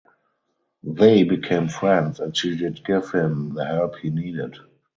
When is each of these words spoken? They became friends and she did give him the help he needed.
They 0.81 1.23
became 1.23 1.67
friends 1.69 2.19
and 2.19 2.35
she 2.35 2.55
did 2.57 2.83
give 2.83 3.11
him 3.11 3.53
the 3.53 3.65
help 3.67 3.97
he 3.97 4.09
needed. 4.09 4.57